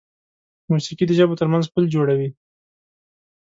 موسیقي 0.71 1.05
د 1.07 1.11
ژبو 1.17 1.39
تر 1.39 1.47
منځ 1.53 1.65
پل 1.73 1.83
جوړوي. 1.93 2.29